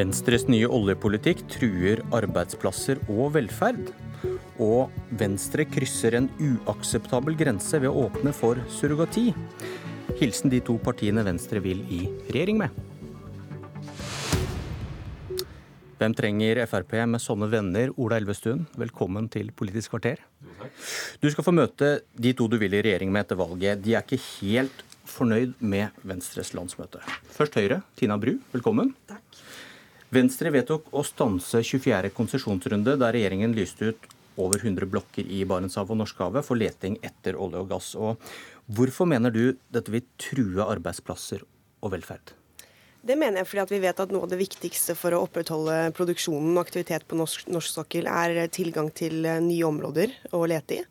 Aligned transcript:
Venstres 0.00 0.46
nye 0.48 0.64
oljepolitikk 0.64 1.42
truer 1.50 2.00
arbeidsplasser 2.16 3.02
og 3.10 3.34
velferd. 3.34 3.90
Og 4.62 4.94
Venstre 5.20 5.66
krysser 5.68 6.16
en 6.16 6.28
uakseptabel 6.40 7.36
grense 7.36 7.76
ved 7.82 7.90
å 7.90 8.06
åpne 8.06 8.32
for 8.36 8.62
surrogati. 8.72 9.26
Hilsen 10.16 10.52
de 10.52 10.62
to 10.64 10.78
partiene 10.80 11.24
Venstre 11.26 11.60
vil 11.60 11.82
i 11.92 12.00
regjering 12.30 12.62
med. 12.62 12.80
Hvem 16.00 16.16
trenger 16.16 16.62
Frp 16.70 16.96
med 17.04 17.20
sånne 17.20 17.50
venner? 17.52 17.92
Ola 18.00 18.16
Elvestuen, 18.22 18.64
velkommen 18.80 19.28
til 19.28 19.52
Politisk 19.52 19.98
kvarter. 19.98 20.22
Du 21.20 21.28
skal 21.28 21.44
få 21.44 21.52
møte 21.52 21.98
de 22.16 22.32
to 22.32 22.48
du 22.48 22.56
vil 22.62 22.78
i 22.78 22.86
regjering 22.86 23.12
med 23.12 23.26
etter 23.26 23.42
valget. 23.42 23.84
De 23.84 23.98
er 23.98 24.06
ikke 24.06 24.22
helt 24.40 24.86
fornøyd 25.04 25.58
med 25.60 25.92
Venstres 26.08 26.54
landsmøte. 26.56 27.04
Først 27.36 27.60
Høyre. 27.60 27.82
Tina 28.00 28.16
Bru, 28.16 28.38
velkommen. 28.54 28.94
Takk. 29.10 29.19
Venstre 30.10 30.50
vedtok 30.50 30.88
å 30.90 31.04
stanse 31.06 31.60
24. 31.62 32.08
konsesjonsrunde, 32.10 32.96
da 32.98 33.12
regjeringen 33.14 33.52
lyste 33.54 33.92
ut 33.92 34.08
over 34.42 34.58
100 34.58 34.88
blokker 34.90 35.28
i 35.30 35.44
Barentshavet 35.46 35.94
og 35.94 36.00
Norskehavet 36.00 36.46
for 36.48 36.58
leting 36.58 36.96
etter 37.06 37.38
olje 37.38 37.60
og 37.62 37.68
gass. 37.70 37.92
Og 37.94 38.18
hvorfor 38.74 39.06
mener 39.06 39.30
du 39.30 39.54
dette 39.70 39.94
vil 39.94 40.02
true 40.18 40.66
arbeidsplasser 40.66 41.44
og 41.46 41.94
velferd? 41.94 42.34
Det 43.06 43.14
mener 43.14 43.44
jeg 43.44 43.52
fordi 43.52 43.78
vi 43.78 43.84
vet 43.86 44.02
at 44.02 44.10
noe 44.10 44.26
av 44.26 44.34
det 44.34 44.40
viktigste 44.42 44.98
for 44.98 45.14
å 45.14 45.22
opprettholde 45.28 45.78
produksjonen 45.94 46.56
og 46.56 46.64
aktivitet 46.66 47.06
på 47.06 47.16
norsk, 47.20 47.46
norsk 47.46 47.78
sokkel 47.78 48.10
er 48.10 48.42
tilgang 48.50 48.90
til 48.90 49.22
nye 49.22 49.68
områder 49.70 50.18
å 50.34 50.42
lete 50.50 50.82
i. 50.82 50.84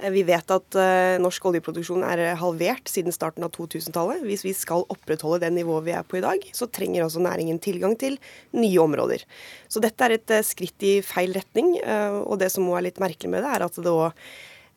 Eh, 0.00 0.10
vi 0.12 0.22
vet 0.26 0.52
at 0.54 0.78
uh, 0.78 1.16
norsk 1.22 1.46
oljeproduksjon 1.50 2.04
er 2.06 2.22
halvert 2.40 2.90
siden 2.90 3.14
starten 3.14 3.44
av 3.46 3.52
2000-tallet. 3.56 4.24
Hvis 4.26 4.44
vi 4.46 4.54
skal 4.56 4.86
opprettholde 4.92 5.42
det 5.44 5.52
nivået 5.54 5.86
vi 5.88 5.96
er 5.96 6.06
på 6.06 6.20
i 6.20 6.24
dag, 6.24 6.44
så 6.56 6.68
trenger 6.70 7.06
også 7.06 7.22
næringen 7.24 7.60
tilgang 7.62 7.96
til 8.00 8.18
nye 8.56 8.80
områder. 8.82 9.26
Så 9.68 9.82
dette 9.84 10.06
er 10.06 10.16
et 10.16 10.36
skritt 10.46 10.86
i 10.86 10.98
feil 11.04 11.34
retning. 11.36 11.76
Og 12.26 12.38
det 12.40 12.50
som 12.52 12.64
må 12.66 12.76
er 12.78 12.88
litt 12.88 13.00
merkelig 13.02 13.30
med 13.32 13.44
det, 13.44 13.52
er 13.52 13.66
at 13.66 13.78
det 13.78 13.92
òg 13.92 14.16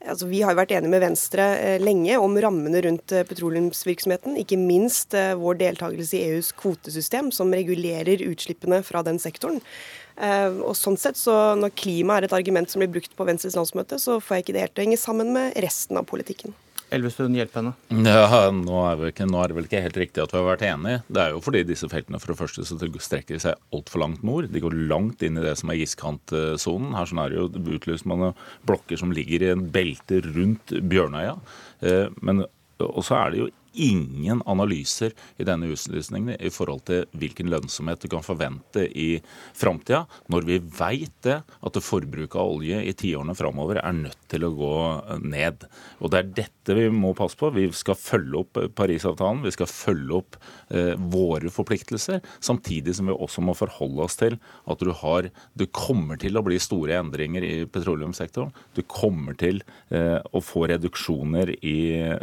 Altså, 0.04 0.28
vi 0.28 0.42
har 0.44 0.52
jo 0.52 0.60
vært 0.60 0.74
enige 0.76 0.92
med 0.92 1.04
Venstre 1.04 1.44
eh, 1.56 1.82
lenge 1.82 2.18
om 2.20 2.36
rammene 2.44 2.82
rundt 2.84 3.14
eh, 3.16 3.24
petroleumsvirksomheten. 3.28 4.36
Ikke 4.42 4.60
minst 4.60 5.16
eh, 5.16 5.32
vår 5.40 5.62
deltakelse 5.62 6.18
i 6.18 6.24
EUs 6.34 6.52
kvotesystem, 6.60 7.30
som 7.32 7.54
regulerer 7.56 8.26
utslippene 8.28 8.82
fra 8.84 9.04
den 9.08 9.22
sektoren. 9.24 9.62
Og 10.14 10.76
sånn 10.78 10.94
sett, 11.02 11.18
så 11.18 11.56
Når 11.58 11.72
klima 11.74 12.20
er 12.20 12.28
et 12.28 12.36
argument 12.38 12.70
som 12.70 12.84
blir 12.84 12.92
brukt 12.94 13.16
på 13.18 13.26
Venstres 13.26 13.56
landsmøte, 13.58 13.98
så 13.98 14.20
får 14.22 14.36
jeg 14.36 14.44
ikke 14.44 14.54
det 14.54 14.66
helt 14.68 14.78
å 14.78 14.84
henge 14.86 15.00
sammen 15.02 15.32
med 15.34 15.58
resten 15.66 15.98
av 15.98 16.06
politikken. 16.06 16.54
Elvestuen, 16.94 17.36
hjelpe 17.38 17.60
henne. 17.60 17.74
Ja, 18.06 18.28
nå 18.54 18.80
er, 18.86 19.04
ikke, 19.10 19.28
nå 19.30 19.40
er, 19.42 19.50
det 19.50 19.58
vel 19.58 19.68
ikke 19.70 19.84
helt 19.86 20.00
riktig 20.00 20.24
at 20.24 20.34
vi 20.34 20.40
har 20.40 20.48
vært 20.48 20.66
enige. 20.68 21.02
Det 21.10 21.24
er 21.24 21.34
jo 21.34 21.42
fordi 21.44 21.64
disse 21.68 21.90
feltene 21.92 22.22
for 22.22 22.34
det 22.34 22.40
første 22.40 22.66
så 22.68 22.78
strekker 22.78 23.42
seg 23.42 23.60
altfor 23.76 24.04
langt 24.04 24.24
nord. 24.28 24.50
De 24.54 24.62
går 24.64 24.78
langt 24.92 25.26
inn 25.26 25.40
i 25.40 25.46
det 25.46 25.56
som 25.60 25.74
er 25.74 25.82
iskantsonen. 25.84 26.94
Her 26.98 27.10
sånn 27.10 27.24
er 27.24 27.34
det 27.34 27.42
jo 27.42 27.78
utlyst 27.78 28.10
man 28.10 28.32
blokker 28.70 29.00
som 29.02 29.14
ligger 29.16 29.46
i 29.46 29.52
en 29.56 29.66
belte 29.74 30.22
rundt 30.30 30.76
Bjørnøya. 30.92 31.36
Eh, 31.84 32.08
men 32.22 32.46
også 32.84 33.18
er 33.20 33.34
det 33.34 33.44
jo 33.44 33.52
ingen 33.74 34.42
analyser 34.50 35.14
i 35.38 35.46
denne 35.48 35.70
utlysningen 35.74 36.38
i 36.38 36.52
forhold 36.54 36.84
til 36.88 37.08
hvilken 37.18 37.50
lønnsomhet 37.52 38.04
du 38.04 38.10
kan 38.12 38.26
forvente 38.26 38.86
i 38.88 39.18
framtida, 39.58 40.04
når 40.32 40.48
vi 40.48 40.60
veit 40.78 41.16
det 41.26 41.40
at 41.44 41.80
forbruket 41.84 42.40
av 42.40 42.54
olje 42.58 42.82
i 42.84 42.94
tiårene 42.98 43.36
framover 43.38 43.82
er 43.82 43.96
nødt 43.98 44.20
til 44.32 44.46
å 44.48 44.54
gå 44.56 44.76
ned. 45.24 45.66
Og 46.00 46.14
Det 46.14 46.20
er 46.20 46.34
dette 46.44 46.76
vi 46.78 46.88
må 46.94 47.14
passe 47.18 47.38
på. 47.40 47.50
Vi 47.56 47.66
skal 47.76 47.98
følge 48.00 48.44
opp 48.44 48.60
Parisavtalen, 48.78 49.44
vi 49.44 49.54
skal 49.56 49.70
følge 49.70 50.20
opp 50.20 50.38
eh, 50.70 50.94
våre 50.98 51.52
forpliktelser, 51.54 52.22
samtidig 52.44 52.96
som 52.96 53.10
vi 53.10 53.16
også 53.16 53.44
må 53.44 53.56
forholde 53.58 54.06
oss 54.06 54.20
til 54.20 54.38
at 54.70 54.80
du 54.80 54.92
har 55.04 55.30
Det 55.58 55.70
kommer 55.74 56.18
til 56.20 56.38
å 56.38 56.44
bli 56.46 56.60
store 56.62 56.98
endringer 57.00 57.44
i 57.46 57.66
petroleumssektoren. 57.70 58.54
Du 58.76 58.82
kommer 58.88 59.36
til 59.40 59.62
eh, 59.90 60.20
å 60.20 60.42
få 60.44 60.68
reduksjoner 60.72 61.56
i 61.64 61.78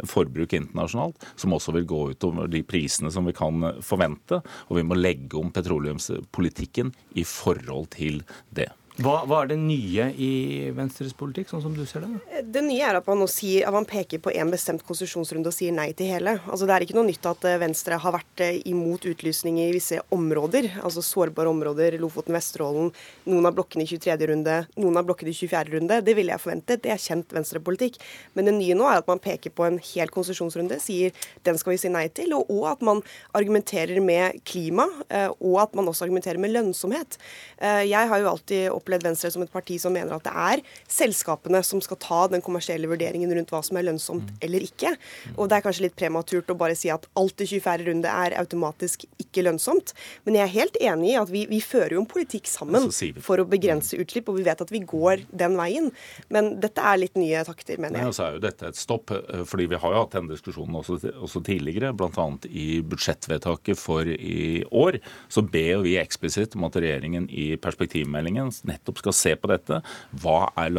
forbruk 0.07 0.55
internasjonalt 0.57 1.21
som 1.41 1.55
også 1.57 1.73
vil 1.75 1.87
gå 1.89 2.01
utover 2.13 2.49
de 2.51 2.63
prisene 2.67 3.11
som 3.13 3.27
vi 3.27 3.35
kan 3.37 3.65
forvente. 3.85 4.41
Og 4.69 4.79
vi 4.79 4.85
må 4.87 4.97
legge 4.97 5.39
om 5.39 5.51
petroleumspolitikken 5.53 6.93
i 7.17 7.25
forhold 7.27 7.91
til 7.97 8.21
det. 8.53 8.69
Hva, 8.99 9.21
hva, 9.23 9.37
er 9.45 9.53
det 9.53 9.55
nye 9.55 10.09
i 10.19 10.31
Venstres 10.75 11.13
politikk, 11.15 11.47
sånn 11.47 11.61
som 11.63 11.71
du 11.71 11.85
ser 11.87 12.03
det? 12.03 12.41
Det 12.51 12.63
nye 12.65 12.83
er 12.83 12.97
at 12.99 13.05
man, 13.07 13.21
sier, 13.31 13.63
at 13.63 13.71
man 13.71 13.85
peker 13.87 14.19
på 14.19 14.33
en 14.35 14.49
bestemt 14.51 14.83
konsesjonsrunde 14.83 15.47
og 15.47 15.55
sier 15.55 15.71
nei 15.71 15.87
til 15.95 16.09
hele. 16.11 16.33
Altså 16.43 16.67
Det 16.67 16.75
er 16.75 16.83
ikke 16.83 16.97
noe 16.97 17.07
nytt 17.07 17.29
at 17.29 17.47
eh, 17.47 17.59
Venstre 17.61 17.95
har 18.03 18.15
vært 18.17 18.43
eh, 18.43 18.57
imot 18.67 19.07
utlysning 19.07 19.61
i 19.63 19.69
visse 19.71 20.01
områder, 20.11 20.67
altså 20.83 21.03
sårbare 21.07 21.47
områder, 21.53 21.95
Lofoten, 22.01 22.35
Vesterålen, 22.35 22.89
noen 23.29 23.47
av 23.47 23.55
blokkene 23.55 23.85
i 23.85 23.91
23. 23.93 24.17
runde, 24.33 24.57
noen 24.75 24.99
av 24.99 25.07
blokkene 25.07 25.31
i 25.31 25.37
24. 25.39 25.71
runde. 25.77 26.01
Det 26.03 26.17
ville 26.17 26.35
jeg 26.35 26.43
forventet, 26.43 26.83
det 26.83 26.91
er 26.91 26.99
kjent 26.99 27.31
Venstre-politikk. 27.37 28.01
Men 28.35 28.51
det 28.51 28.57
nye 28.59 28.75
nå 28.75 28.91
er 28.91 28.99
at 28.99 29.09
man 29.09 29.23
peker 29.23 29.55
på 29.55 29.69
en 29.69 29.79
hel 29.93 30.11
konsesjonsrunde, 30.11 30.81
sier 30.83 31.15
den 31.47 31.61
skal 31.61 31.77
vi 31.77 31.79
si 31.85 31.93
nei 31.93 32.09
til, 32.11 32.35
og, 32.35 32.51
og 32.51 32.67
at 32.73 32.83
man 32.83 32.99
argumenterer 33.39 34.03
med 34.03 34.43
klima, 34.43 34.89
eh, 35.07 35.31
og 35.39 35.61
at 35.63 35.79
man 35.79 35.87
også 35.87 36.09
argumenterer 36.09 36.43
med 36.43 36.51
lønnsomhet. 36.57 37.21
Jeg 37.61 38.09
har 38.09 38.19
jo 38.19 38.29
alltid 38.31 38.80
opplevd 38.81 39.07
Venstre 39.07 39.31
som 39.33 39.45
et 39.45 39.53
parti 39.53 39.77
som 39.81 39.93
mener 39.95 40.17
at 40.17 40.27
det 40.27 40.33
er 40.33 40.65
selskapene 40.91 41.61
som 41.65 41.81
skal 41.83 41.99
ta 42.01 42.21
den 42.31 42.43
kommersielle 42.43 42.89
vurderingen 42.91 43.31
rundt 43.37 43.53
hva 43.53 43.61
som 43.65 43.79
er 43.79 43.87
lønnsomt 43.87 44.27
mm. 44.27 44.41
eller 44.47 44.65
ikke. 44.67 44.93
Og 45.37 45.49
det 45.49 45.57
er 45.57 45.65
kanskje 45.65 45.87
litt 45.87 45.97
prematurt 45.99 46.51
å 46.51 46.57
bare 46.57 46.77
si 46.77 46.91
at 46.93 47.07
alt 47.19 47.43
i 47.43 47.47
24. 47.47 47.87
runde 47.87 48.11
er 48.11 48.37
automatisk 48.41 49.05
ikke 49.21 49.45
lønnsomt. 49.47 49.93
Men 50.25 50.39
jeg 50.39 50.45
er 50.45 50.53
helt 50.55 50.79
enig 50.81 51.13
i 51.13 51.17
at 51.21 51.31
vi, 51.31 51.45
vi 51.49 51.61
fører 51.63 51.95
jo 51.95 52.03
en 52.03 52.09
politikk 52.09 52.49
sammen 52.49 52.89
for 53.23 53.41
å 53.41 53.47
begrense 53.49 53.97
utslipp, 54.01 54.29
og 54.31 54.39
vi 54.39 54.45
vet 54.47 54.63
at 54.63 54.73
vi 54.73 54.83
går 54.87 55.25
den 55.29 55.57
veien. 55.59 55.89
Men 56.33 56.55
dette 56.63 56.83
er 56.83 57.01
litt 57.01 57.19
nye 57.19 57.43
takter, 57.47 57.79
mener 57.81 58.01
jeg. 58.01 58.09
Nei, 58.09 58.17
så 58.17 58.27
er 58.27 58.37
jo 58.37 58.43
dette 58.45 58.71
et 58.71 58.79
stopp, 58.79 59.13
eh, 59.15 59.43
fordi 59.47 59.69
vi 59.71 59.79
har 59.81 59.95
jo 59.95 60.03
hatt 60.03 60.17
denne 60.17 60.33
diskusjonen 60.33 60.79
også, 60.81 60.99
også 61.27 61.43
tidligere, 61.47 61.93
bl.a. 61.97 62.27
i 62.49 62.67
budsjettvedtaket 62.85 63.79
for 63.79 64.07
i 64.07 64.63
år. 64.67 64.99
Så 65.31 65.45
ber 65.45 65.83
vi 65.85 65.97
eksplisitt 66.01 66.57
om 66.57 66.67
at 66.67 66.79
regjeringen 66.79 67.27
i 67.29 67.51
perspektivmeldingen 67.61 68.51
nettopp 68.71 69.03
skal 69.03 69.17
se 69.17 69.35
på 69.37 69.51
dette. 69.51 69.81
Hva 70.23 70.37
er, 70.55 70.73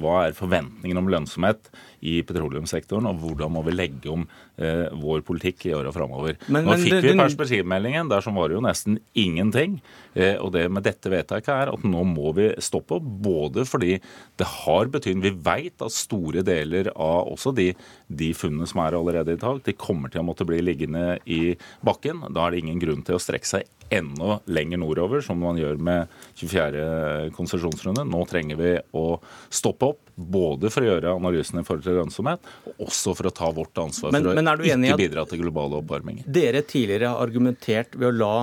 hva 0.00 0.16
er 0.24 0.38
forventningen 0.38 1.00
om 1.00 1.10
lønnsomhet 1.12 1.70
i 2.04 2.18
petroleumssektoren, 2.26 3.08
og 3.08 3.22
hvordan 3.22 3.52
må 3.54 3.62
vi 3.64 3.74
legge 3.74 4.10
om 4.12 4.26
eh, 4.60 4.90
vår 5.00 5.22
politikk 5.26 5.68
i 5.70 5.74
åra 5.76 5.92
framover. 5.94 6.36
Nå 6.52 6.76
fikk 6.80 6.98
vi 7.06 7.14
perspektivmeldingen, 7.16 8.10
der 8.12 8.24
som 8.24 8.36
var 8.38 8.50
det 8.50 8.58
jo 8.58 8.64
nesten 8.64 8.98
ingenting. 9.18 9.78
Eh, 10.12 10.36
og 10.36 10.52
det 10.56 10.66
med 10.72 10.84
dette 10.86 11.12
vedtaket 11.12 11.52
er 11.54 11.72
at 11.72 11.86
nå 11.88 12.04
må 12.08 12.34
vi 12.36 12.50
stoppe, 12.64 13.00
både 13.00 13.64
fordi 13.68 13.96
det 14.38 14.50
har 14.64 14.92
betydning 14.92 15.24
Vi 15.24 15.32
veit 15.46 15.82
at 15.84 15.94
store 15.94 16.42
deler 16.46 16.90
av 16.92 17.30
også 17.32 17.54
de, 17.56 17.70
de 18.08 18.32
funnene 18.36 18.68
som 18.68 18.82
er 18.84 18.98
allerede 18.98 19.36
i 19.36 19.40
dag, 19.40 19.62
de 19.64 19.76
kommer 19.78 20.12
til 20.12 20.20
å 20.20 20.28
måtte 20.28 20.46
bli 20.48 20.60
liggende 20.64 21.18
i 21.24 21.56
bakken. 21.86 22.26
Da 22.34 22.44
er 22.44 22.54
det 22.54 22.64
ingen 22.64 22.82
grunn 22.82 23.04
til 23.06 23.16
å 23.16 23.22
strekke 23.22 23.48
seg 23.48 23.70
enda 23.98 24.38
lenger 24.50 24.80
nordover, 24.82 25.22
som 25.24 25.38
man 25.42 25.58
gjør 25.60 25.78
med 25.82 26.10
24. 26.40 27.30
konsesjonsrunde. 27.36 28.04
Nå 28.08 28.24
trenger 28.30 28.58
vi 28.60 28.72
å 28.96 29.04
stoppe 29.52 29.92
opp, 29.92 30.00
både 30.14 30.70
for 30.70 30.84
å 30.84 30.92
gjøre 30.92 31.14
analysene 31.16 31.64
i 31.64 31.66
forhold 31.66 31.86
til 31.86 31.98
lønnsomhet, 31.98 32.50
og 32.70 32.84
også 32.86 33.16
for 33.18 33.30
å 33.30 33.34
ta 33.34 33.48
vårt 33.54 33.80
ansvar 33.82 34.14
men, 34.14 34.28
for 34.28 34.38
men 34.38 34.50
å 34.52 34.54
ikke 34.62 34.98
bidra 35.00 35.24
til 35.30 35.42
global 35.42 35.78
oppvarming. 35.80 36.22
Dere 36.26 36.62
tidligere 36.62 37.10
har 37.10 37.24
argumentert 37.24 37.96
ved 37.98 38.12
å 38.12 38.14
la 38.14 38.34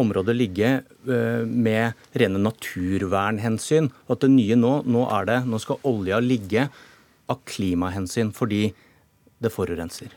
området 0.00 0.36
ligge 0.36 0.70
eh, 0.80 1.42
med 1.46 1.98
rene 2.18 2.40
naturvernhensyn. 2.42 3.90
At 4.10 4.24
det 4.24 4.30
nye 4.32 4.58
nå, 4.58 4.80
nå 4.86 5.06
er 5.10 5.28
det 5.28 5.38
Nå 5.50 5.58
skal 5.62 5.80
olja 5.88 6.20
ligge 6.22 6.68
av 7.30 7.42
klimahensyn 7.46 8.32
fordi 8.34 8.68
det 9.40 9.52
forurenser. 9.54 10.10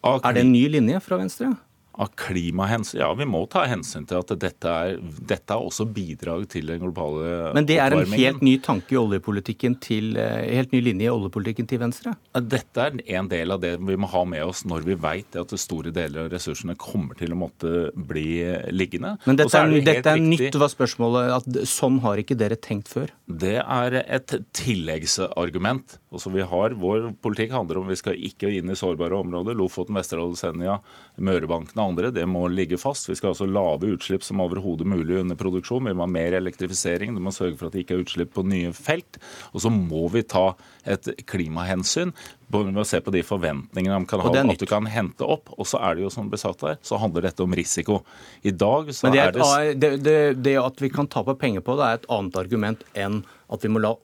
Er 0.00 0.32
det 0.32 0.44
en 0.46 0.52
ny 0.52 0.64
linje 0.72 1.00
fra 1.04 1.18
Venstre? 1.20 1.52
Av 2.00 2.12
klimahensyn. 2.16 3.00
Ja, 3.02 3.10
vi 3.14 3.26
må 3.28 3.44
ta 3.50 3.66
hensyn 3.68 4.06
til 4.08 4.20
at 4.22 4.32
dette 4.40 4.72
er, 4.72 4.96
dette 5.00 5.56
er 5.56 5.70
også 5.70 5.86
bidrag 5.90 6.46
til 6.52 6.70
den 6.72 6.80
globale 6.82 7.20
oppvarmingen. 7.20 7.54
Men 7.54 7.68
det 7.68 7.78
er 7.82 7.96
en 7.96 8.14
helt 8.14 8.44
ny 8.44 8.56
tanke 8.64 8.94
i 8.94 8.98
oljepolitikken 9.00 9.76
til, 9.82 10.16
eh, 10.16 10.48
helt 10.56 10.72
ny 10.72 10.80
linje 10.80 11.08
i 11.08 11.12
oljepolitikken 11.12 11.68
til 11.68 11.80
Venstre? 11.82 12.14
Dette 12.34 12.86
er 12.86 13.00
en 13.16 13.28
del 13.28 13.52
av 13.52 13.60
det 13.60 13.76
vi 13.78 13.96
må 13.96 14.08
ha 14.08 14.24
med 14.24 14.44
oss 14.44 14.64
når 14.64 14.84
vi 14.84 14.94
vet 14.94 15.36
at 15.36 15.54
store 15.58 15.92
deler 15.92 16.24
av 16.24 16.30
ressursene 16.32 16.76
kommer 16.76 17.16
til 17.18 17.32
å 17.32 17.38
måtte 17.38 17.92
bli 17.94 18.40
liggende. 18.70 19.18
Men 19.26 19.36
dette 19.36 19.56
er, 19.56 19.68
er, 19.68 19.84
dette 19.84 20.14
er 20.14 20.22
nytt, 20.24 20.54
var 20.60 20.72
spørsmålet. 20.72 21.32
at 21.36 21.68
Sånn 21.68 22.00
har 22.00 22.20
ikke 22.20 22.38
dere 22.38 22.56
tenkt 22.56 22.88
før? 22.88 23.10
Det 23.26 23.58
er 23.60 24.00
et 24.06 24.34
tilleggsargument. 24.52 25.98
Altså 26.10 26.32
vi 26.32 26.42
har, 26.42 26.74
Vår 26.80 27.12
politikk 27.22 27.52
handler 27.52 27.80
om 27.80 27.88
vi 27.90 27.98
skal 27.98 28.16
ikke 28.16 28.50
inn 28.56 28.70
i 28.70 28.78
sårbare 28.78 29.18
områder. 29.20 29.56
Lofoten, 29.58 29.94
Vesterålen, 29.98 30.38
Senja, 30.38 30.78
Mørebankene 31.20 31.82
andre, 31.90 32.12
det 32.14 32.24
må 32.30 32.46
ligge 32.50 32.78
fast. 32.80 33.10
Vi 33.10 33.18
skal 33.18 33.32
ha 33.32 33.38
så 33.38 33.48
lave 33.48 33.92
utslipp 33.94 34.24
som 34.26 34.42
overhodet 34.42 34.88
mulig 34.88 35.20
under 35.20 35.38
produksjon. 35.38 35.88
Vi 35.90 35.94
må 35.94 36.06
ha 36.06 36.10
mer 36.10 36.36
elektrifisering. 36.38 37.14
Du 37.14 37.22
må 37.22 37.34
sørge 37.34 37.58
for 37.58 37.68
at 37.68 37.76
det 37.76 37.84
ikke 37.84 37.98
er 37.98 38.04
utslipp 38.04 38.34
på 38.36 38.46
nye 38.46 38.72
felt. 38.76 39.20
Og 39.52 39.64
så 39.66 39.72
må 39.74 40.06
vi 40.14 40.24
ta 40.26 40.52
et 40.88 41.10
klimahensyn 41.30 42.14
ved 42.50 42.78
å 42.80 42.86
se 42.88 42.98
på 43.04 43.12
de 43.14 43.22
forventningene 43.26 44.00
de 44.00 44.10
kan 44.10 44.22
ha, 44.24 44.32
at 44.42 44.62
du 44.62 44.66
kan 44.70 44.88
hente 44.90 45.26
opp. 45.26 45.52
Og 45.56 45.68
så 45.70 45.78
er 45.86 45.96
det 45.96 46.06
jo 46.06 46.12
som 46.14 46.30
besatt 46.32 46.64
her, 46.66 46.78
så 46.82 46.98
handler 46.98 47.28
dette 47.28 47.44
om 47.44 47.54
risiko. 47.54 48.00
I 48.42 48.50
dag 48.50 48.90
så 48.94 49.06
Men 49.06 49.16
det 49.16 49.24
er, 49.24 49.40
er 49.40 49.74
det, 49.74 49.92
det, 50.06 50.20
det 50.42 50.56
at 50.62 50.82
vi 50.82 50.90
kan 50.92 51.10
tape 51.10 51.36
penger 51.38 51.64
på 51.66 51.78
det, 51.78 51.86
er 51.86 52.00
et 52.00 52.10
annet 52.10 52.40
argument 52.40 52.86
enn 52.98 53.22
at 53.50 53.66
vi 53.66 53.70
må 53.72 53.82
la 53.82 53.94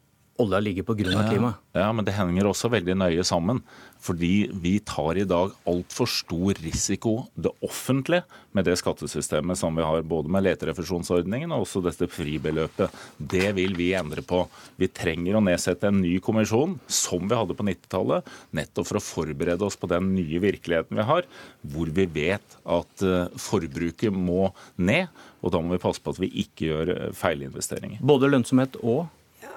olja 0.42 0.60
ligger 0.60 0.86
pga. 0.86 1.28
klimaet. 1.30 1.54
Ja, 1.76 1.90
men 1.92 2.04
det 2.04 2.14
henger 2.16 2.48
også 2.48 2.70
veldig 2.72 2.96
nøye 2.96 3.24
sammen. 3.24 3.62
Fordi 4.06 4.48
vi 4.52 4.76
tar 4.84 5.18
i 5.18 5.24
dag 5.26 5.54
altfor 5.66 6.08
stor 6.10 6.58
risiko, 6.62 7.26
det 7.34 7.50
offentlige, 7.64 8.22
med 8.52 8.66
det 8.68 8.76
skattesystemet 8.78 9.58
som 9.58 9.76
vi 9.76 9.84
har, 9.84 10.04
både 10.06 10.30
med 10.32 10.44
leterefusjonsordningen 10.46 11.52
og 11.54 11.64
også 11.64 11.82
dette 11.84 12.08
fribeløpet. 12.12 12.92
Det 13.18 13.50
vil 13.56 13.74
vi 13.78 13.90
endre 13.98 14.22
på. 14.26 14.44
Vi 14.78 14.90
trenger 14.92 15.38
å 15.38 15.44
nedsette 15.44 15.90
en 15.90 16.00
ny 16.04 16.16
kommisjon, 16.24 16.78
som 16.86 17.26
vi 17.26 17.38
hadde 17.38 17.56
på 17.56 17.66
90-tallet, 17.66 18.30
nettopp 18.56 18.90
for 18.90 19.00
å 19.00 19.04
forberede 19.04 19.66
oss 19.66 19.78
på 19.80 19.90
den 19.90 20.12
nye 20.14 20.42
virkeligheten 20.44 21.00
vi 21.00 21.08
har, 21.10 21.26
hvor 21.66 21.90
vi 21.96 22.06
vet 22.06 22.58
at 22.62 23.04
eh, 23.04 23.28
forbruket 23.40 24.14
må 24.14 24.50
ned. 24.76 25.10
Og 25.42 25.52
da 25.54 25.60
må 25.62 25.76
vi 25.76 25.82
passe 25.82 26.02
på 26.02 26.14
at 26.14 26.22
vi 26.22 26.30
ikke 26.44 26.70
gjør 26.70 26.94
eh, 26.94 27.12
feilinvesteringer. 27.16 28.02
Både 28.06 28.30
lønnsomhet 28.30 28.78
og 28.82 29.06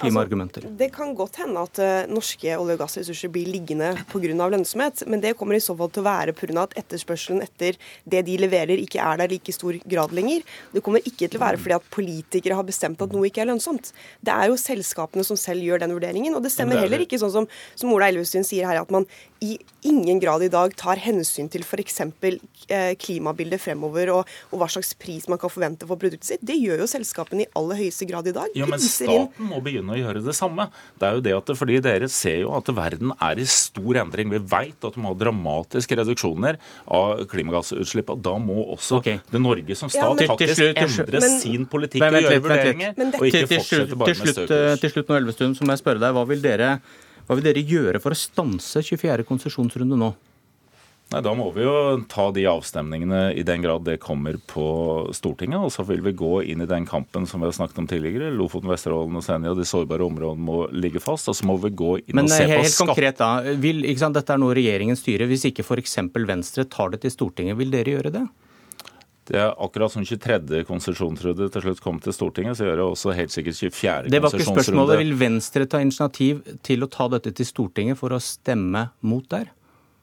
klimaargumenter? 0.02 0.66
Altså, 0.66 0.80
det 0.80 0.90
kan 0.96 1.14
godt 1.18 1.40
hende 1.42 1.64
at 1.68 1.82
uh, 1.82 2.12
norske 2.12 2.56
olje- 2.56 2.76
og 2.78 2.82
gassressurser 2.84 3.32
blir 3.34 3.50
liggende 3.52 3.92
pga. 4.12 4.48
lønnsomhet, 4.54 5.06
men 5.08 5.24
det 5.24 5.36
kommer 5.38 5.58
i 5.58 5.64
så 5.64 5.76
fall 5.78 5.92
til 5.94 6.04
å 6.04 6.08
være 6.10 6.36
pga. 6.38 6.64
at 6.64 6.76
etterspørselen 6.82 7.44
etter 7.46 7.78
det 8.06 8.24
de 8.28 8.38
leverer, 8.42 8.80
ikke 8.82 9.02
er 9.04 9.22
der 9.22 9.34
like 9.34 9.54
stor 9.54 9.78
grad 9.86 10.14
lenger. 10.16 10.44
Det 10.74 10.84
kommer 10.84 11.04
ikke 11.06 11.28
til 11.28 11.40
å 11.40 11.46
være 11.46 11.62
fordi 11.62 11.78
at 11.78 11.90
politikere 11.94 12.58
har 12.58 12.68
bestemt 12.68 13.02
at 13.02 13.14
noe 13.16 13.30
ikke 13.30 13.44
er 13.44 13.52
lønnsomt. 13.52 13.92
Det 14.22 14.34
er 14.34 14.50
jo 14.50 14.60
selskapene 14.60 15.26
som 15.28 15.40
selv 15.40 15.66
gjør 15.66 15.84
den 15.84 15.96
vurderingen, 15.96 16.36
og 16.36 16.44
det 16.44 16.54
stemmer 16.54 16.80
heller 16.82 17.04
ikke 17.06 17.20
sånn 17.22 17.34
som, 17.34 17.50
som 17.76 17.94
Ola 17.94 18.10
Elvestuen 18.10 18.48
sier 18.48 18.68
her, 18.70 18.82
at 18.82 18.94
man 18.94 19.08
i 19.40 19.58
ingen 19.88 20.20
grad 20.20 20.44
i 20.44 20.50
dag 20.52 20.74
tar 20.78 21.00
hensyn 21.00 21.48
til 21.52 21.64
f.eks. 21.64 22.02
Eh, 22.68 22.92
klimabildet 23.00 23.62
fremover 23.64 24.12
og, 24.14 24.32
og, 24.50 24.56
hva 24.60 24.68
slags 24.72 24.92
pris 25.00 25.28
man 25.32 25.40
kan 25.40 25.52
forvente 25.52 25.88
for 25.88 26.00
produktet 26.00 26.28
sitt. 26.28 26.44
Det 26.46 26.58
gjør 26.60 26.84
jo 26.84 26.90
selskapene 26.92 27.46
i 27.46 27.50
aller 27.58 27.80
høyeste 27.80 28.08
grad 28.10 28.28
i 28.28 28.36
dag. 28.36 28.52
Ja, 28.58 28.68
men 28.70 28.84
staten 28.84 29.50
må 29.50 29.62
begynne 29.64 29.96
å 29.96 30.00
gjøre 30.00 30.24
det 30.26 30.36
samme. 30.38 30.68
Det 31.00 31.08
er 31.08 31.18
jo 31.18 31.26
det 31.30 31.36
at, 31.38 31.54
fordi 31.60 31.80
Dere 31.84 32.12
ser 32.12 32.42
jo 32.44 32.54
at 32.58 32.72
verden 32.76 33.16
er 33.16 33.40
i 33.40 33.48
stor 33.50 34.02
endring. 34.04 34.32
Vi 34.36 34.44
vet 34.52 34.90
at 34.90 34.96
du 34.96 35.02
må 35.02 35.14
ha 35.14 35.20
dramatiske 35.24 36.00
reduksjoner 36.02 36.60
av 37.00 37.26
klimagassutslipp. 37.32 38.12
og 38.12 38.24
Da 38.28 38.36
må 38.44 38.62
også 38.76 39.00
okay. 39.00 39.24
det 39.32 39.44
Norge 39.44 39.80
som 39.80 39.92
stat 39.92 40.04
ja, 40.04 40.14
men, 40.16 40.32
faktisk 40.36 40.60
til, 40.60 40.74
endre 40.76 41.24
men, 41.24 41.38
sin 41.40 41.68
politikk 41.70 42.04
men, 42.04 42.20
og 42.20 42.28
gjøre 42.28 42.46
vurderinger. 42.48 42.98
og 43.16 43.30
ikke 43.32 43.46
fortsette 43.56 44.00
bare 44.04 44.18
med 44.18 44.34
støvkurs. 44.36 44.82
Til 44.84 44.98
slutt 44.98 45.14
nå, 45.14 45.22
Elvestuen, 45.24 45.56
så 45.56 45.68
må 45.68 45.78
jeg 45.78 45.86
spørre 45.86 46.04
deg, 46.04 46.18
hva 46.18 46.28
vil 46.28 46.44
dere 46.44 46.74
hva 47.30 47.38
vil 47.38 47.46
dere 47.46 47.62
gjøre 47.62 48.02
for 48.02 48.16
å 48.16 48.18
stanse 48.18 48.82
24. 48.82 49.22
konsesjonsrunde 49.30 50.00
nå? 50.02 50.10
Nei, 51.10 51.22
Da 51.26 51.32
må 51.34 51.48
vi 51.54 51.62
jo 51.62 52.02
ta 52.10 52.28
de 52.34 52.44
avstemningene 52.50 53.36
i 53.38 53.44
den 53.46 53.62
grad 53.62 53.86
det 53.86 54.00
kommer 54.02 54.38
på 54.50 54.66
Stortinget. 55.14 55.62
Og 55.62 55.70
så 55.74 55.86
vil 55.86 56.02
vi 56.06 56.14
gå 56.18 56.42
inn 56.46 56.62
i 56.62 56.70
den 56.70 56.86
kampen 56.90 57.26
som 57.30 57.42
vi 57.42 57.50
har 57.50 57.56
snakket 57.58 57.82
om 57.82 57.88
tidligere. 57.90 58.30
Lofoten, 58.34 58.70
Vesterålen 58.70 59.18
og 59.18 59.26
Senja, 59.26 59.56
de 59.58 59.66
sårbare 59.66 60.06
områdene 60.06 60.46
må 60.46 60.60
ligge 60.74 61.02
fast. 61.02 61.30
Og 61.30 61.38
så 61.38 61.46
må 61.50 61.58
vi 61.62 61.74
gå 61.74 61.96
inn 62.04 62.18
Men, 62.18 62.30
og 62.30 62.34
se 62.34 62.46
helt, 62.50 62.66
på 62.66 62.74
skatt... 62.76 62.92
konkret 62.94 63.22
da, 63.22 63.32
vil, 63.62 63.82
sant, 64.02 64.18
Dette 64.18 64.38
er 64.38 64.42
noe 64.42 64.58
regjeringen 64.58 64.98
styrer. 64.98 65.30
Hvis 65.30 65.48
ikke 65.50 65.66
f.eks. 65.66 65.98
Venstre 66.30 66.66
tar 66.70 66.94
det 66.94 67.02
til 67.06 67.14
Stortinget, 67.14 67.58
vil 67.58 67.74
dere 67.74 67.98
gjøre 67.98 68.14
det? 68.14 68.26
Det 69.30 69.38
er 69.38 69.52
akkurat 69.62 69.94
som 69.94 70.06
23. 70.06 70.64
konsesjonsrunde 70.66 71.52
til 71.54 71.66
slutt 71.66 71.84
kom 71.86 72.00
til 72.02 72.16
Stortinget, 72.16 72.58
så 72.58 72.66
gjør 72.66 72.82
det 72.82 72.88
også 72.88 73.14
helt 73.14 73.34
sikkert 73.34 73.60
24. 73.60 73.70
konsesjonsrunde. 73.70 74.16
Det 74.16 74.24
var 74.26 74.34
ikke 74.34 74.50
spørsmålet. 74.50 75.02
Vil 75.04 75.16
Venstre 75.20 75.70
ta 75.70 75.84
initiativ 75.86 76.42
til 76.66 76.86
å 76.86 76.90
ta 76.90 77.06
dette 77.14 77.36
til 77.38 77.46
Stortinget 77.46 78.00
for 78.02 78.16
å 78.16 78.22
stemme 78.24 78.88
mot 79.06 79.30
der? 79.30 79.52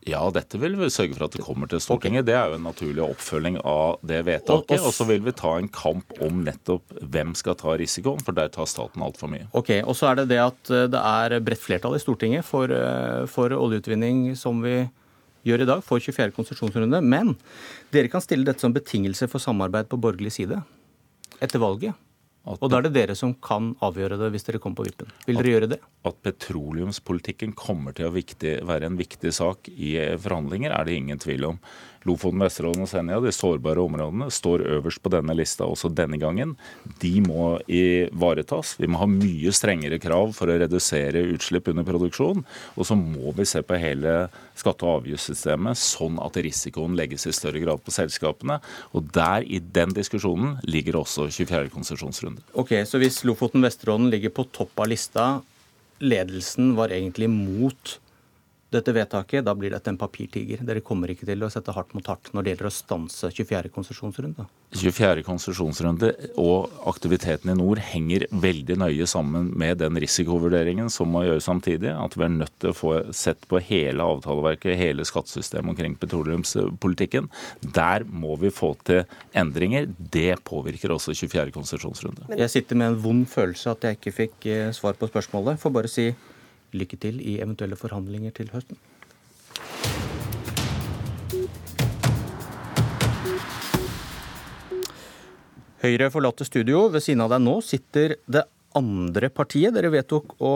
Ja, 0.06 0.20
dette 0.30 0.58
vil 0.62 0.76
vi 0.78 0.86
sørge 0.92 1.16
for 1.16 1.26
at 1.26 1.34
det 1.34 1.42
kommer 1.42 1.66
til 1.70 1.80
Stortinget. 1.82 2.22
Okay. 2.22 2.28
Det 2.28 2.34
er 2.38 2.52
jo 2.52 2.58
en 2.60 2.68
naturlig 2.68 3.02
oppfølging 3.02 3.56
av 3.66 3.96
det 4.06 4.20
vedtaket. 4.28 4.78
Og 4.78 4.94
så 4.94 5.06
vil 5.08 5.24
vi 5.26 5.34
ta 5.34 5.56
en 5.58 5.66
kamp 5.74 6.14
om 6.22 6.44
nettopp 6.46 6.94
hvem 7.02 7.32
skal 7.38 7.56
ta 7.58 7.74
risikoen, 7.80 8.22
for 8.22 8.36
der 8.36 8.52
tar 8.54 8.70
staten 8.70 9.02
altfor 9.02 9.32
mye. 9.32 9.48
Ok, 9.58 9.72
Og 9.82 9.98
så 9.98 10.12
er 10.12 10.20
det 10.20 10.28
det 10.36 10.38
at 10.44 10.70
eh, 10.70 10.86
det 10.92 11.02
er 11.02 11.40
bredt 11.42 11.64
flertall 11.64 11.98
i 11.98 12.02
Stortinget 12.02 12.46
for, 12.46 12.70
eh, 12.70 13.26
for 13.26 13.50
oljeutvinning 13.50 14.36
som 14.38 14.62
vi 14.62 14.84
gjør 15.46 15.64
i 15.64 15.68
dag, 15.68 15.84
får 15.84 16.02
24. 16.08 16.32
konsesjonsrunde. 16.36 17.02
Men 17.04 17.36
dere 17.94 18.10
kan 18.12 18.24
stille 18.24 18.46
dette 18.48 18.64
som 18.64 18.74
betingelse 18.74 19.30
for 19.32 19.42
samarbeid 19.42 19.88
på 19.90 20.00
borgerlig 20.00 20.34
side 20.36 20.60
etter 21.42 21.62
valget. 21.62 21.96
Og 22.46 22.68
da 22.70 22.78
er 22.78 22.86
det 22.86 22.94
dere 22.94 23.14
som 23.18 23.32
kan 23.42 23.72
avgjøre 23.82 24.20
det 24.20 24.28
hvis 24.30 24.46
dere 24.46 24.60
kommer 24.62 24.78
på 24.78 24.86
vippen. 24.86 25.10
Vil 25.26 25.40
dere 25.40 25.54
gjøre 25.56 25.68
det? 25.72 25.80
At 26.06 26.20
petroleumspolitikken 26.22 27.56
kommer 27.58 27.96
til 27.96 28.06
å 28.06 28.14
viktig, 28.14 28.60
være 28.68 28.86
en 28.86 28.98
viktig 29.00 29.32
sak 29.34 29.66
i 29.72 29.96
forhandlinger, 30.22 30.70
er 30.70 30.86
det 30.86 30.94
ingen 30.94 31.22
tvil 31.22 31.48
om. 31.50 31.58
Lofoten, 32.06 32.42
Vesterålen 32.42 32.84
og 32.84 32.90
Senja, 32.90 33.18
de 33.22 33.32
sårbare 33.34 33.82
områdene, 33.82 34.28
står 34.32 34.64
øverst 34.76 35.02
på 35.02 35.12
denne 35.12 35.34
lista 35.36 35.66
også 35.66 35.90
denne 35.94 36.18
gangen. 36.22 36.54
De 37.02 37.12
må 37.24 37.56
ivaretas. 37.66 38.76
Vi 38.80 38.88
må 38.90 39.00
ha 39.02 39.08
mye 39.10 39.52
strengere 39.54 39.98
krav 40.02 40.34
for 40.36 40.50
å 40.50 40.58
redusere 40.62 41.24
utslipp 41.34 41.70
under 41.72 41.86
produksjon. 41.86 42.44
Og 42.76 42.88
så 42.88 42.96
må 42.98 43.34
vi 43.36 43.48
se 43.48 43.62
på 43.66 43.80
hele 43.80 44.28
skatte- 44.58 44.86
og 44.86 45.02
avgiftssystemet 45.02 45.80
sånn 45.80 46.20
at 46.22 46.38
risikoen 46.46 46.96
legges 46.98 47.26
i 47.26 47.34
større 47.36 47.62
grad 47.64 47.82
på 47.84 47.94
selskapene. 47.94 48.60
Og 48.94 49.10
der, 49.14 49.42
i 49.42 49.58
den 49.58 49.94
diskusjonen, 49.96 50.56
ligger 50.64 51.02
også 51.02 51.28
24. 51.30 51.70
konsesjonsrunde. 51.74 52.44
Ok, 52.54 52.74
Så 52.86 53.00
hvis 53.02 53.24
Lofoten, 53.24 53.62
Vesterålen 53.62 54.10
ligger 54.10 54.30
på 54.30 54.46
topp 54.52 54.78
av 54.78 54.88
lista, 54.92 55.26
ledelsen 56.00 56.74
var 56.76 56.92
egentlig 56.94 57.28
mot 57.32 57.98
dette 58.74 58.92
vedtaket, 58.92 59.44
da 59.46 59.54
blir 59.54 59.70
dette 59.70 59.92
en 59.92 59.98
papirtiger. 59.98 60.62
Dere 60.66 60.82
kommer 60.84 61.10
ikke 61.12 61.26
til 61.28 61.44
å 61.46 61.50
sette 61.52 61.74
hardt 61.76 61.92
mot 61.94 62.06
hardt 62.10 62.32
når 62.34 62.42
det 62.42 62.52
gjelder 62.52 62.68
å 62.68 62.74
stanse 62.74 63.30
24. 63.30 63.70
konsesjonsrunde? 63.74 64.46
24. 64.76 65.22
konsesjonsrunde 65.26 66.10
og 66.42 66.74
aktiviteten 66.90 67.52
i 67.52 67.56
nord 67.56 67.78
henger 67.92 68.26
veldig 68.34 68.78
nøye 68.82 69.06
sammen 69.08 69.52
med 69.54 69.78
den 69.84 70.00
risikovurderingen 70.02 70.90
som 70.92 71.14
må 71.14 71.22
gjøres 71.28 71.46
samtidig. 71.46 71.94
At 71.94 72.18
vi 72.18 72.26
er 72.26 72.34
nødt 72.34 72.56
til 72.58 72.74
å 72.74 72.76
få 72.76 72.94
sett 73.14 73.46
på 73.46 73.62
hele 73.62 74.10
avtaleverket, 74.16 74.74
hele 74.82 75.06
skattesystemet 75.06 75.76
omkring 75.76 75.94
petroleumspolitikken. 76.02 77.30
Der 77.62 78.04
må 78.10 78.34
vi 78.42 78.50
få 78.50 78.74
til 78.86 79.04
endringer. 79.38 79.86
Det 79.96 80.40
påvirker 80.46 80.96
også 80.96 81.14
24. 81.14 81.54
konsesjonsrunde. 81.54 82.32
Jeg 82.34 82.52
sitter 82.52 82.82
med 82.82 82.96
en 82.96 83.02
vond 83.06 83.28
følelse 83.30 83.76
at 83.76 83.86
jeg 83.86 84.00
ikke 84.00 84.18
fikk 84.24 84.50
eh, 84.50 84.72
svar 84.74 84.98
på 84.98 85.06
spørsmålet. 85.12 85.62
Får 85.62 85.78
bare 85.78 85.90
si 85.90 86.10
lykke 86.78 86.98
til 87.00 87.20
i 87.22 87.38
eventuelle 87.40 87.78
forhandlinger 87.78 88.34
til 88.36 88.52
høsten. 88.54 88.78
Høyre 95.82 96.08
forlater 96.10 96.48
studio. 96.48 96.86
Ved 96.90 97.04
siden 97.04 97.22
av 97.24 97.34
deg 97.34 97.44
nå 97.44 97.58
sitter 97.64 98.16
det 98.26 98.46
andre 98.76 99.28
partiet 99.32 99.74
dere 99.76 99.92
vedtok 99.92 100.34
å 100.42 100.54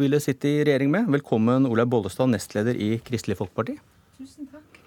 ville 0.00 0.18
sitte 0.22 0.50
i 0.50 0.62
regjering 0.66 0.90
med. 0.90 1.10
Velkommen, 1.14 1.68
Olaug 1.70 1.90
Bollestad, 1.92 2.30
nestleder 2.32 2.78
i 2.78 2.96
Kristelig 3.04 3.36
Folkeparti. 3.38 3.76
Tusen 4.18 4.48
takk. 4.50 4.80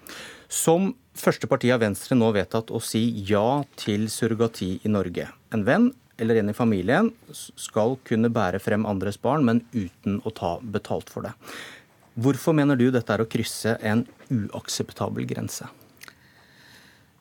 Som 0.48 0.94
første 1.16 1.48
parti 1.48 1.68
har 1.72 1.80
Venstre 1.82 2.16
nå 2.16 2.30
vedtatt 2.32 2.72
å 2.72 2.80
si 2.80 3.02
ja 3.28 3.62
til 3.76 4.08
surrogati 4.12 4.78
i 4.80 4.92
Norge. 4.92 5.28
En 5.52 5.64
venn 5.68 5.90
eller 6.18 6.40
en 6.40 6.50
i 6.50 6.56
familien 6.56 7.10
skal 7.32 7.96
kunne 8.08 8.30
bære 8.34 8.60
frem 8.62 8.86
andres 8.86 9.18
barn, 9.22 9.46
men 9.46 9.62
uten 9.72 10.20
å 10.26 10.34
ta 10.34 10.56
betalt 10.62 11.10
for 11.12 11.26
det. 11.26 11.34
Hvorfor 12.18 12.56
mener 12.56 12.78
du 12.78 12.88
dette 12.90 13.14
er 13.14 13.22
å 13.22 13.28
krysse 13.30 13.76
en 13.86 14.02
uakseptabel 14.28 15.28
grense? 15.30 15.68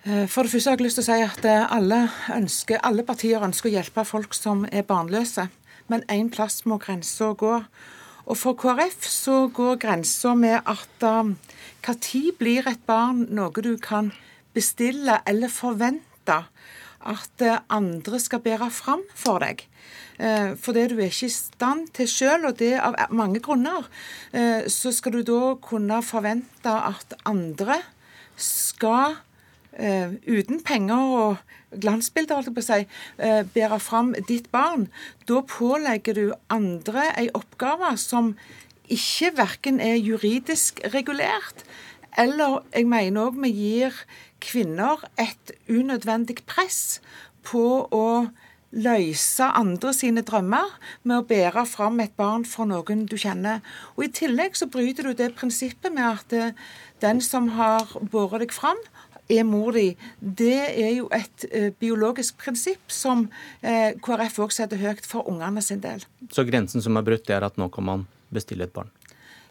Eh, 0.07 0.25
for 0.25 0.43
det 0.43 0.53
første 0.53 0.71
har 0.71 0.79
jeg 0.79 0.87
lyst 0.87 0.99
til 1.01 1.05
å 1.05 1.09
si 1.11 1.25
at 1.25 1.45
eh, 1.45 1.75
alle, 1.77 1.99
ønsker, 2.33 2.81
alle 2.81 3.05
partier 3.05 3.43
ønsker 3.45 3.69
å 3.69 3.75
hjelpe 3.75 4.05
folk 4.07 4.33
som 4.37 4.65
er 4.71 4.87
barnløse. 4.87 5.49
Men 5.91 6.03
én 6.11 6.31
plass 6.33 6.63
må 6.65 6.79
grensa 6.81 7.33
gå. 7.37 7.59
Og 8.27 8.35
for 8.35 8.57
KrF 8.59 9.05
så 9.07 9.35
går 9.53 9.77
grensa 9.79 10.33
med 10.35 10.59
at 10.67 11.05
um, 11.05 11.37
når 11.85 12.33
blir 12.39 12.67
et 12.67 12.81
barn 12.85 13.23
noe 13.31 13.63
du 13.63 13.77
kan 13.79 14.11
bestille 14.57 15.21
eller 15.25 15.51
forvente? 15.53 16.41
At 17.07 17.43
eh, 17.45 17.59
andre 17.73 18.19
skal 18.21 18.41
bære 18.43 18.69
fram 18.73 19.03
for 19.15 19.41
deg. 19.43 19.63
Eh, 20.19 20.55
for 20.59 20.75
det 20.77 20.89
du 20.91 20.97
er 20.99 21.11
ikke 21.11 21.29
i 21.29 21.33
stand 21.33 21.87
til 21.97 22.09
sjøl, 22.11 22.49
og 22.49 22.57
det 22.59 22.75
av 22.79 22.97
mange 23.15 23.41
grunner, 23.43 23.87
eh, 24.31 24.67
så 24.71 24.93
skal 24.95 25.19
du 25.19 25.23
da 25.27 25.55
kunne 25.63 26.01
forvente 26.05 26.73
at 26.73 27.17
andre 27.25 27.81
skal 28.37 29.23
uten 29.77 30.63
penger 30.65 31.09
og 31.13 31.81
glansbilder, 31.83 32.39
holdt 32.39 32.47
jeg 32.49 32.55
på 32.55 32.61
å 32.63 32.65
si, 32.65 33.49
bære 33.53 33.77
fram 33.77 34.07
ditt 34.25 34.47
barn. 34.49 34.87
Da 35.29 35.43
pålegger 35.45 36.17
du 36.17 36.23
andre 36.49 37.03
ei 37.13 37.27
oppgave 37.37 37.91
som 38.01 38.31
ikke 38.89 39.35
verken 39.37 39.77
er 39.83 39.99
juridisk 39.99 40.81
regulert 40.95 41.61
Eller 42.17 42.61
jeg 42.73 42.89
mener 42.89 43.29
òg 43.29 43.39
vi 43.43 43.53
gir 43.53 44.03
kvinner 44.43 45.03
et 45.21 45.53
unødvendig 45.69 46.41
press 46.49 46.99
på 47.47 47.63
å 47.93 48.07
løse 48.75 49.45
andre 49.55 49.93
sine 49.95 50.23
drømmer 50.27 50.73
med 51.07 51.21
å 51.21 51.25
bære 51.27 51.63
fram 51.69 52.01
et 52.03 52.15
barn 52.19 52.43
for 52.45 52.67
noen 52.69 53.05
du 53.07 53.15
kjenner. 53.19 53.61
Og 53.95 54.07
I 54.07 54.13
tillegg 54.19 54.57
så 54.59 54.67
bryter 54.71 55.07
du 55.07 55.17
det 55.17 55.31
prinsippet 55.37 55.93
med 55.93 56.03
at 56.09 56.35
eh, 56.35 56.57
den 57.01 57.21
som 57.23 57.53
har 57.55 57.87
båret 58.11 58.43
deg 58.43 58.55
fram, 58.55 58.79
er 59.29 59.43
mor 59.43 59.75
di. 59.75 59.91
Det 60.19 60.59
er 60.71 60.93
jo 60.95 61.09
et 61.11 61.47
uh, 61.51 61.69
biologisk 61.79 62.37
prinsipp 62.39 62.93
som 62.93 63.25
uh, 63.27 63.91
KrF 64.03 64.37
òg 64.45 64.53
setter 64.55 64.79
høyt 64.79 65.03
for 65.07 65.27
ungene 65.27 65.59
sin 65.63 65.81
del. 65.83 66.05
Så 66.31 66.45
grensen 66.47 66.83
som 66.83 66.95
er 66.95 67.03
brutt, 67.07 67.27
er 67.27 67.43
at 67.43 67.59
nå 67.59 67.67
kan 67.73 67.87
man 67.89 68.05
bestille 68.31 68.67
et 68.67 68.75
barn? 68.75 68.87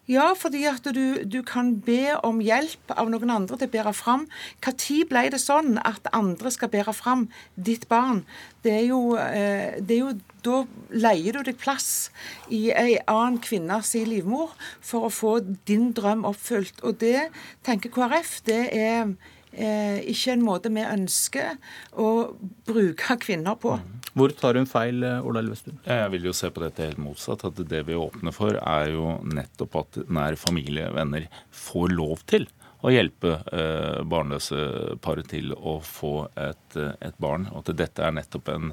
Ja, 0.06 0.28
fordi 0.38 0.62
at 0.70 0.84
du, 0.94 1.24
du, 1.26 1.40
kan 1.42 1.72
be 1.82 2.14
om 2.22 2.38
hjelp 2.38 2.92
av 2.94 3.08
noen 3.10 3.32
andre 3.34 3.56
til 3.58 3.66
å 3.66 3.72
bære 3.72 3.92
fram. 3.96 4.28
Når 4.62 5.08
ble 5.10 5.22
det 5.34 5.40
sånn 5.42 5.80
at 5.82 6.06
andre 6.14 6.52
skal 6.54 6.70
bære 6.70 6.94
fram 6.94 7.26
ditt 7.56 7.88
barn? 7.90 8.22
Det 8.62 8.70
er 8.70 8.84
jo, 8.86 9.00
eh, 9.18 9.82
det 9.82 9.98
er 9.98 10.02
jo 10.04 10.16
Da 10.46 10.60
leier 10.94 11.34
du 11.34 11.42
deg 11.42 11.56
plass 11.58 12.12
i 12.54 12.68
ei 12.70 13.00
annen 13.10 13.40
kvinnes 13.42 13.88
livmor 14.06 14.52
for 14.78 15.08
å 15.08 15.10
få 15.10 15.32
din 15.66 15.88
drøm 15.90 16.22
oppfylt. 16.28 16.84
Og 16.86 17.00
det 17.00 17.32
tenker 17.66 17.90
KrF, 17.90 18.44
det 18.46 18.60
er 18.70 19.16
ikke 19.56 20.34
en 20.34 20.44
måte 20.44 20.72
vi 20.72 20.84
ønsker 20.84 21.56
å 21.96 22.10
bruke 22.68 23.16
kvinner 23.22 23.56
på. 23.60 23.76
Mm. 23.80 23.96
Hvor 24.16 24.32
tar 24.32 24.56
hun 24.56 24.68
feil, 24.68 25.02
eh, 25.04 25.24
Ola 25.28 25.42
Elvestuen? 25.42 25.76
Jeg 25.84 26.10
vil 26.14 26.30
jo 26.30 26.32
se 26.32 26.48
på 26.48 26.62
dette 26.62 26.86
helt 26.86 27.00
motsatt. 27.02 27.44
at 27.44 27.68
Det 27.68 27.82
vi 27.84 27.92
åpner 27.92 28.32
for, 28.32 28.56
er 28.56 28.92
jo 28.94 29.18
nettopp 29.28 29.76
at 29.76 29.98
nær 30.08 30.36
familie, 30.40 30.88
venner, 30.94 31.28
får 31.52 31.92
lov 31.92 32.24
til 32.26 32.48
å 32.84 32.92
hjelpe 32.92 33.38
eh, 33.56 34.02
barnløse 34.06 34.96
par 35.02 35.20
til 35.28 35.54
å 35.56 35.78
få 35.84 36.26
et, 36.36 36.76
eh, 36.76 36.92
et, 37.00 37.16
barn. 37.22 37.46
Og 37.52 37.64
at 37.64 37.78
dette 37.78 38.04
er 38.04 38.14
nettopp 38.14 38.50
en, 38.52 38.72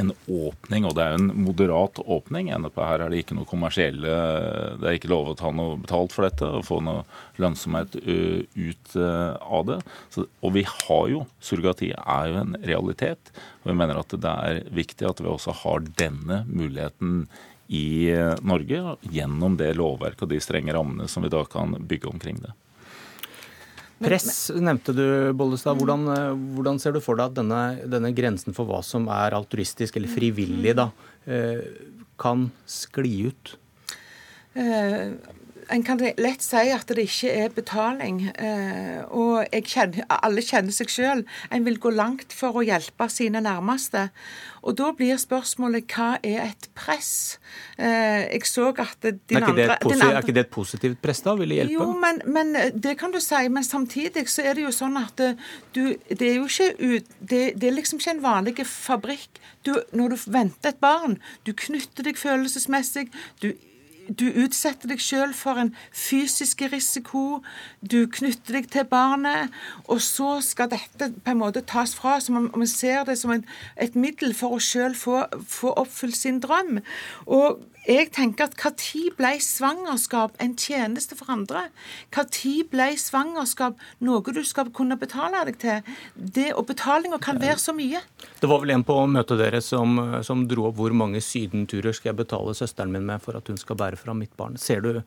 en 0.00 0.12
åpning, 0.26 0.86
og 0.88 0.96
det 0.96 1.04
er 1.04 1.18
en 1.18 1.28
moderat 1.44 2.00
åpning. 2.00 2.48
Her 2.52 3.04
er 3.04 3.12
det 3.12 3.22
ikke 3.22 3.36
noe 3.36 3.48
kommersielle 3.48 4.16
Det 4.80 4.88
er 4.88 4.96
ikke 4.96 5.12
lov 5.12 5.32
å 5.32 5.36
ta 5.38 5.52
noe 5.54 5.76
betalt 5.82 6.14
for 6.14 6.26
dette 6.26 6.48
og 6.48 6.66
få 6.66 6.80
noe 6.84 7.04
lønnsomhet 7.42 7.98
ut 8.02 8.96
av 8.96 9.68
det. 9.68 9.78
Så, 10.14 10.26
og 10.40 10.56
vi 10.56 10.64
har 10.68 11.06
jo 11.12 11.24
Surrogati 11.42 11.92
er 11.92 12.32
jo 12.32 12.40
en 12.40 12.56
realitet. 12.64 13.32
Og 13.62 13.72
vi 13.72 13.78
mener 13.78 14.00
at 14.00 14.16
det 14.16 14.34
er 14.48 14.62
viktig 14.72 15.08
at 15.08 15.20
vi 15.20 15.30
også 15.30 15.54
har 15.62 15.84
denne 16.00 16.42
muligheten 16.48 17.26
i 17.72 18.12
Norge 18.44 18.96
gjennom 19.12 19.56
det 19.60 19.72
lovverket 19.78 20.26
og 20.26 20.32
de 20.32 20.40
strenge 20.44 20.74
rammene 20.74 21.06
som 21.08 21.24
vi 21.24 21.30
da 21.32 21.44
kan 21.48 21.76
bygge 21.88 22.10
omkring 22.10 22.40
det. 22.42 22.52
Press 24.02 24.50
nevnte 24.54 24.94
du, 24.96 25.06
Bollestad. 25.36 25.78
Hvordan, 25.78 26.06
eh, 26.12 26.28
hvordan, 26.56 26.80
ser 26.82 26.96
du 26.96 27.00
for 27.04 27.18
deg 27.18 27.30
at 27.30 27.38
denne, 27.38 27.62
denne, 27.90 28.12
grensen 28.16 28.56
for 28.56 28.68
hva 28.68 28.82
som 28.86 29.08
er 29.12 29.36
altruistisk 29.36 29.98
eller 29.98 30.12
frivillig, 30.12 30.74
da, 30.78 30.90
eh, 31.26 31.62
kan 32.20 32.50
skli 32.68 33.28
ut? 33.30 33.56
Uh, 34.52 35.16
en 35.72 35.84
kan 35.86 36.00
lett 36.00 36.44
si 36.44 36.68
at 36.72 36.90
det 36.92 37.06
ikke 37.06 37.30
er 37.32 37.52
betaling. 37.54 38.20
Eh, 38.32 39.00
og 39.08 39.48
kjenner, 39.68 40.04
alle 40.12 40.44
kjenner 40.44 40.74
seg 40.74 40.92
sjøl. 40.92 41.24
En 41.52 41.66
vil 41.66 41.78
gå 41.82 41.92
langt 41.94 42.34
for 42.36 42.60
å 42.60 42.64
hjelpe 42.66 43.08
sine 43.12 43.40
nærmeste. 43.44 44.08
Og 44.62 44.76
da 44.78 44.92
blir 44.96 45.18
spørsmålet 45.18 45.88
hva 45.90 46.10
er 46.22 46.44
et 46.50 46.68
press? 46.78 47.38
Eh, 47.78 48.28
jeg 48.28 48.46
så 48.48 48.68
at 48.70 49.02
din 49.02 49.40
er 49.40 49.48
andre, 49.48 49.78
andre, 49.80 50.12
er 50.12 50.20
ikke 50.20 50.36
det 50.36 50.46
et 50.46 50.54
positivt 50.54 51.00
press, 51.02 51.24
da? 51.24 51.34
Vil 51.40 51.54
det 51.54 51.62
hjelpe? 51.62 51.78
Jo, 51.78 51.88
men, 52.04 52.22
men, 52.26 52.54
eh, 52.58 52.70
det 52.74 52.96
kan 53.00 53.14
du 53.14 53.20
si. 53.22 53.42
Men 53.48 53.66
samtidig 53.66 54.28
så 54.30 54.46
er 54.46 54.58
det 54.58 54.66
jo 54.66 54.74
sånn 54.74 54.98
at 55.00 55.18
du 55.72 55.82
Det 56.12 56.28
er 56.28 56.36
jo 56.36 56.46
ikke 56.46 56.72
ut, 56.78 57.12
det, 57.18 57.42
det 57.60 57.68
er 57.68 57.74
liksom 57.74 58.00
ikke 58.00 58.16
en 58.18 58.24
vanlig 58.24 58.66
fabrikk. 58.68 59.40
Du, 59.66 59.74
når 59.96 60.14
du 60.14 60.30
venter 60.34 60.72
et 60.72 60.80
barn, 60.82 61.18
du 61.46 61.52
knytter 61.56 62.06
deg 62.06 62.18
følelsesmessig. 62.18 63.08
du 63.42 63.52
du 64.08 64.26
utsetter 64.44 64.90
deg 64.90 65.00
selv 65.02 65.36
for 65.38 65.58
en 65.60 65.72
fysisk 65.94 66.64
risiko. 66.72 67.42
Du 67.80 68.06
knytter 68.10 68.58
deg 68.58 68.70
til 68.72 68.86
barnet, 68.88 69.52
og 69.86 70.02
så 70.04 70.36
skal 70.44 70.72
dette 70.72 71.12
på 71.14 71.34
en 71.34 71.42
måte 71.42 71.64
tas 71.68 71.94
fra. 71.98 72.18
Så 72.20 72.34
man, 72.34 72.50
man 72.54 72.70
ser 72.70 73.04
det 73.08 73.18
som 73.20 73.34
en, 73.34 73.44
et 73.76 73.98
middel 73.98 74.34
for 74.36 74.56
å 74.56 74.62
selv 74.62 74.98
få, 74.98 75.22
få 75.48 75.74
oppfylt 75.82 76.18
sin 76.18 76.40
drøm. 76.42 76.80
Og 77.26 77.62
jeg 77.82 78.12
tenker 78.14 78.46
at 78.46 78.54
Når 78.78 79.08
ble 79.18 79.32
svangerskap 79.42 80.36
en 80.42 80.52
tjeneste 80.54 81.16
for 81.18 81.32
andre? 81.34 81.64
Når 82.14 82.52
ble 82.70 82.92
svangerskap 83.00 83.80
noe 84.06 84.34
du 84.34 84.42
skal 84.46 84.70
kunne 84.70 84.94
betale 85.00 85.40
deg 85.48 85.58
til? 85.58 85.96
Det, 86.14 86.52
og 86.54 86.68
betalinga 86.68 87.18
kan 87.18 87.40
være 87.42 87.58
så 87.58 87.74
mye. 87.74 87.98
Det 88.38 88.50
var 88.50 88.62
vel 88.62 88.76
en 88.76 88.86
på 88.86 88.94
møtet 89.10 89.40
deres 89.42 89.72
som, 89.72 89.98
som 90.22 90.46
dro 90.46 90.68
opp 90.68 90.78
hvor 90.78 90.94
mange 90.94 91.18
sydenturer 91.24 91.94
skal 91.96 92.12
jeg 92.12 92.20
betale 92.22 92.54
søsteren 92.54 92.94
min 92.94 93.06
med 93.08 93.22
for 93.24 93.40
at 93.40 93.50
hun 93.50 93.58
skal 93.58 93.78
bære 93.80 93.91
fram 94.00 94.20
mitt 94.22 94.36
barn. 94.36 94.56
Ser 94.60 94.80
du, 94.84 95.00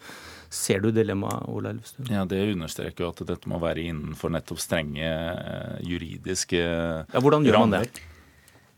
ser 0.50 0.82
du 0.84 0.92
dilemmaet, 0.96 1.48
Ola 1.52 1.72
Elvestuen? 1.76 2.10
Ja, 2.12 2.26
Det 2.30 2.42
understreker 2.54 3.06
jo 3.06 3.12
at 3.14 3.24
dette 3.28 3.50
må 3.52 3.60
være 3.64 3.86
innenfor 3.90 4.34
nettopp 4.34 4.62
strenge 4.64 5.06
eh, 5.06 5.80
juridiske 5.86 6.62
ja, 6.62 7.22
Hvordan 7.22 7.46
gjør 7.48 7.60
man 7.66 7.78
det? 7.78 7.88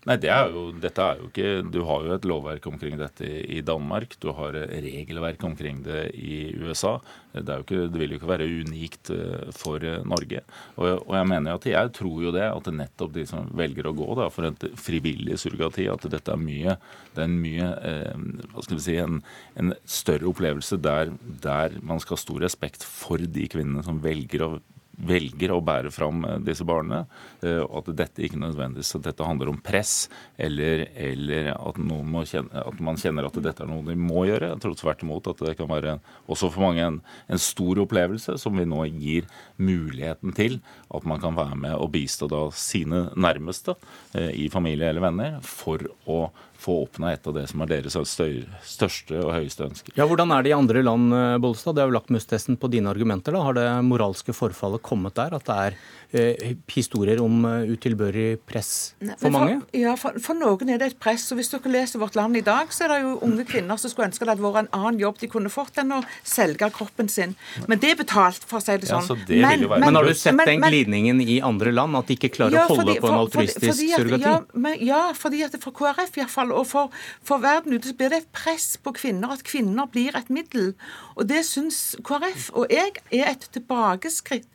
Nei, 0.07 0.15
det 0.23 0.29
er 0.31 0.53
jo, 0.53 0.69
dette 0.79 1.03
er 1.03 1.19
jo 1.19 1.27
ikke 1.27 1.49
Du 1.67 1.81
har 1.87 2.05
jo 2.05 2.13
et 2.15 2.25
lovverk 2.29 2.67
omkring 2.69 2.95
dette 2.99 3.27
i 3.27 3.59
Danmark. 3.65 4.15
Du 4.23 4.29
har 4.37 4.55
regelverk 4.55 5.41
omkring 5.43 5.81
det 5.83 6.13
i 6.15 6.53
USA. 6.61 6.93
Det, 7.33 7.57
ikke, 7.65 7.81
det 7.91 7.99
vil 7.99 8.13
jo 8.13 8.19
ikke 8.21 8.29
være 8.29 8.47
unikt 8.63 9.11
eh, 9.13 9.49
for 9.53 9.83
eh, 9.83 9.99
Norge. 10.07 10.41
Og, 10.77 11.03
og, 11.03 11.11
jeg 11.17 11.29
mener 11.33 11.57
at 11.57 11.67
jeg 11.69 11.91
tror 11.97 12.23
jo 12.23 12.31
det, 12.33 12.45
at 12.47 12.71
nettopp 12.73 13.11
de 13.17 13.25
som 13.29 13.51
velger 13.59 13.89
å 13.89 13.93
gå 13.97 14.07
da, 14.17 14.29
for 14.33 14.47
et 14.47 14.63
frivillig 14.79 15.37
surrogati, 15.41 15.89
at 15.91 16.07
dette 16.09 16.33
er 16.33 16.41
mye 16.41 16.77
det 17.13 17.23
er 17.23 17.27
en 17.27 17.37
mye 17.41 17.67
eh, 17.89 18.25
hva 18.53 18.63
skal 18.63 18.79
vi 18.79 18.85
si, 18.87 18.97
en, 19.01 19.19
en 19.59 19.75
større 19.89 20.31
opplevelse 20.31 20.79
der, 20.81 21.11
der 21.43 21.77
man 21.81 22.01
skal 22.01 22.15
ha 22.15 22.23
stor 22.23 22.41
respekt 22.45 22.85
for 22.87 23.21
de 23.21 23.47
kvinnene 23.51 23.83
som 23.85 24.01
velger 24.03 24.45
å 24.45 24.51
velger 24.97 25.53
å 25.53 25.59
bære 25.61 25.91
fram 25.93 26.23
eh, 26.25 26.37
disse 26.45 26.65
barna, 26.67 27.03
eh, 27.45 27.59
og 27.61 27.83
at 27.83 27.91
dette 27.99 28.23
ikke 28.25 28.39
nødvendigvis 28.41 28.95
at 28.97 29.05
dette 29.05 29.27
handler 29.27 29.51
om 29.51 29.59
press, 29.61 30.07
eller, 30.41 30.87
eller 30.97 31.51
at, 31.53 31.77
kjenne, 31.77 32.63
at, 32.63 32.81
man 32.83 32.97
kjenner 32.99 33.27
at 33.29 33.37
dette 33.43 33.63
er 33.63 33.69
noe 33.69 33.85
de 33.85 33.97
må 33.99 34.25
gjøre. 34.27 34.51
Jeg 34.55 34.63
tror 34.63 34.79
tvert 34.81 35.05
imot 35.05 35.29
at 35.33 35.45
det 35.45 35.55
kan 35.59 35.69
være 35.69 35.97
også 36.25 36.51
for 36.53 36.67
mange 36.67 36.85
en, 36.85 36.99
en, 37.29 37.43
stor 37.47 37.83
opplevelse 37.83 38.37
som 38.41 38.57
vi 38.57 38.65
nå 38.67 38.83
gir 38.97 39.29
muligheten 39.61 40.33
til 40.37 40.59
at 40.93 41.05
man 41.07 41.21
kan 41.21 41.37
være 41.37 41.57
med 41.59 41.77
og 41.77 41.91
bistå 41.93 42.29
da 42.31 42.47
sine 42.55 43.07
nærmeste 43.15 43.77
eh, 44.17 44.33
i 44.45 44.49
familie 44.53 44.89
eller 44.89 45.05
venner 45.05 45.39
for 45.45 45.85
å 46.09 46.27
få 46.57 46.73
oppnå 46.87 47.11
et 47.11 47.27
av 47.29 47.35
det 47.35 47.43
som 47.51 47.61
er 47.61 47.69
deres 47.69 47.93
største 47.93 49.19
og 49.21 49.29
høyeste 49.35 49.67
ønsker. 49.67 49.93
Ja, 49.93 50.07
Hvordan 50.09 50.31
er 50.33 50.41
det 50.41 50.49
i 50.49 50.55
andre 50.57 50.81
land, 50.81 51.13
Bollestad? 51.43 51.77
Det 51.77 51.83
er 51.83 51.91
jo 51.91 51.93
lakmustesten 51.93 52.57
på 52.57 52.69
dine 52.73 52.89
argumenter. 52.89 53.35
da. 53.35 53.43
Har 53.45 53.53
det 53.53 53.67
moralske 53.85 54.33
forfallet 54.33 54.81
kommet 54.87 55.17
der? 55.19 55.35
At 55.37 55.47
det 55.49 55.59
er 55.67 55.79
Eh, 56.15 56.53
historier 56.71 57.19
om 57.19 57.41
eh, 57.43 57.65
utilbørlig 57.67 58.37
press 58.47 58.93
for, 59.01 59.25
for 59.25 59.33
mange? 59.33 59.57
Ja, 59.75 59.91
for, 59.99 60.15
for, 60.23 60.39
noen 60.39 60.69
er 60.71 60.79
det 60.79 60.93
et 60.93 60.99
press. 61.03 61.25
og 61.33 61.41
Hvis 61.41 61.51
dere 61.51 61.67
leser 61.73 61.99
Vårt 61.99 62.15
Land 62.15 62.39
i 62.39 62.43
dag, 62.45 62.71
så 62.71 62.85
er 62.85 62.93
det 62.93 62.99
jo 63.01 63.17
unge 63.27 63.43
kvinner 63.49 63.75
som 63.75 63.91
skulle 63.91 64.07
ønske 64.07 64.23
det 64.23 64.31
hadde 64.31 64.45
vært 64.45 64.61
en 64.61 64.69
annen 64.77 65.01
jobb 65.01 65.19
de 65.19 65.27
kunne 65.33 65.51
fått 65.51 65.81
enn 65.83 65.91
å 65.97 65.99
selge 66.23 66.69
kroppen 66.77 67.11
sin. 67.11 67.35
Men 67.67 67.81
det 67.83 67.91
er 67.91 67.99
betalt, 67.99 68.47
for 68.47 68.61
å 68.61 68.63
si 68.63 68.77
det 68.79 68.87
sånn. 68.87 69.03
Ja, 69.03 69.09
så 69.09 69.19
det 69.19 69.41
men, 69.43 69.65
men, 69.67 69.83
men, 69.83 69.99
har 69.99 70.07
du 70.07 70.13
sett 70.15 70.37
men, 70.39 70.47
den 70.47 70.63
glidningen 70.63 71.19
i 71.19 71.41
andre 71.43 71.75
land, 71.75 71.99
at 71.99 72.07
de 72.07 72.15
ikke 72.15 72.31
klarer 72.37 72.55
ja, 72.55 72.63
å 72.63 72.77
holde 72.77 72.87
fordi, 72.87 73.03
på 73.03 73.11
en 73.11 73.19
altruistisk 73.25 73.65
fordi, 73.65 73.91
fordi 73.91 74.07
surrogati? 74.07 74.63
Ja, 74.63 74.79
ja, 74.93 75.03
fordi 75.25 75.43
at 75.49 75.59
for 75.67 75.75
KrF 75.75 76.21
iallfall, 76.21 76.55
og 76.55 76.69
for, 76.71 76.97
for 77.27 77.43
verden 77.43 77.75
ute, 77.75 77.91
så 77.91 77.99
blir 77.99 78.15
det 78.15 78.23
et 78.23 78.31
press 78.31 78.77
på 78.79 78.95
kvinner, 78.95 79.35
at 79.35 79.43
kvinner 79.43 79.91
blir 79.91 80.15
et 80.15 80.31
middel. 80.31 80.71
Og 81.19 81.27
det 81.27 81.43
syns 81.51 81.97
KrF 82.07 82.53
og 82.55 82.71
jeg 82.71 82.95
er 83.11 83.33
et 83.35 83.49
tilbakeskritt 83.51 84.47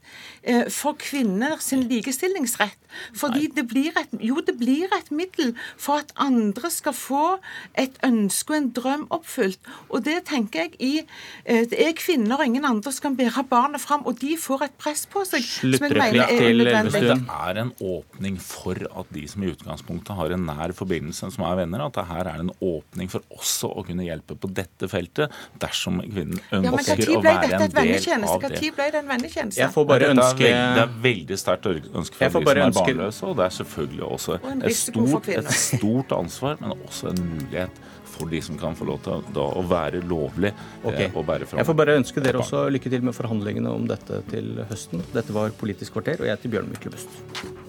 for 0.72 0.98
kvinner 0.98 1.60
sin 1.62 1.86
likestillingsrett. 1.88 2.78
Fordi 3.16 3.48
det 3.56 3.64
blir, 3.68 3.92
et, 3.98 4.12
jo, 4.20 4.40
det 4.44 4.54
blir 4.60 4.90
et 4.96 5.10
middel 5.14 5.54
for 5.80 6.02
at 6.02 6.12
andre 6.20 6.70
skal 6.72 6.94
få 6.96 7.24
et 7.78 7.96
ønske 8.04 8.52
og 8.52 8.58
en 8.58 8.68
drøm 8.76 9.06
oppfylt. 9.14 9.60
Og 9.88 10.04
det 10.06 10.18
tenker 10.28 10.66
jeg 10.66 10.74
i 10.80 10.92
eh, 11.00 11.64
Det 11.70 11.78
er 11.80 11.94
kvinner 11.96 12.40
og 12.40 12.46
ingen 12.46 12.66
andre 12.68 12.92
som 12.92 13.08
kan 13.08 13.18
bære 13.18 13.44
barnet 13.48 13.80
fram, 13.82 14.04
og 14.06 14.20
de 14.20 14.36
får 14.40 14.66
et 14.68 14.76
press 14.80 15.04
på 15.10 15.24
seg 15.28 15.44
som 15.44 15.86
jeg 15.88 15.96
mener 15.96 16.24
er 16.26 16.48
unødvendig. 16.52 17.02
Det 17.08 17.18
er 17.38 17.62
en 17.62 17.72
åpning 17.80 18.38
for 18.42 18.78
at 18.88 19.12
de 19.14 19.24
som 19.30 19.44
i 19.44 19.52
utgangspunktet 19.52 20.16
har 20.18 20.36
en 20.36 20.46
nær 20.48 20.74
forbindelse, 20.76 21.32
som 21.34 21.46
er 21.48 21.58
venner, 21.62 21.84
at 21.86 21.96
det 21.98 22.06
her 22.10 22.32
er 22.34 22.44
en 22.44 22.52
åpning 22.60 23.10
for 23.12 23.24
også 23.32 23.72
å 23.72 23.86
kunne 23.86 24.06
hjelpe 24.06 24.36
på 24.38 24.50
dette 24.52 24.88
feltet 24.90 25.32
dersom 25.62 26.00
kvinnen 26.02 26.40
ønsker 26.52 27.02
ja, 27.02 27.18
å 27.18 27.22
være 27.24 27.48
en 27.48 27.50
del 27.50 27.66
av 27.66 27.72
det. 27.72 28.12
Når 28.22 28.76
ble 28.76 28.88
det 28.92 29.00
en 29.00 29.10
vennetjeneste? 29.10 29.60
Jeg 29.60 29.72
får 29.74 29.88
bare 29.88 30.11
ønske... 30.14 30.44
Det 30.44 30.50
er, 30.52 30.74
veldig, 30.76 31.02
veldig 31.06 31.38
sterkt 31.40 31.70
ønske 31.72 32.18
for 32.18 32.44
de 32.44 32.52
som 32.52 32.66
er 32.66 32.76
barnløse, 32.78 33.24
og 33.28 33.38
det 33.38 33.46
er 33.46 33.56
selvfølgelig 33.60 34.04
også 34.08 34.38
et 34.52 34.76
stort, 34.78 35.32
et 35.32 35.50
stort 35.56 36.14
ansvar, 36.16 36.60
men 36.60 36.76
også 36.76 37.12
en 37.12 37.24
mulighet 37.32 37.82
for 38.12 38.28
de 38.28 38.42
som 38.44 38.58
kan 38.60 38.76
få 38.76 38.86
lov 38.88 39.00
til 39.06 39.24
da, 39.34 39.46
å 39.56 39.64
være 39.66 40.02
lovlig 40.04 40.52
okay. 40.84 41.08
å 41.16 41.24
bære 41.26 41.48
fram. 41.48 41.62
Jeg 41.62 41.70
får 41.70 41.80
bare 41.80 41.98
ønske 42.02 42.24
dere 42.24 42.42
også 42.42 42.66
lykke 42.74 42.92
til 42.92 43.08
med 43.08 43.16
forhandlingene 43.16 43.72
om 43.72 43.88
dette 43.90 44.20
til 44.32 44.54
høsten. 44.70 45.04
Dette 45.16 45.34
var 45.34 45.54
Politisk 45.62 45.96
kvarter, 45.96 46.20
og 46.20 46.28
jeg 46.28 46.36
heter 46.36 46.56
Bjørn 46.56 46.72
Myklebust. 46.72 47.61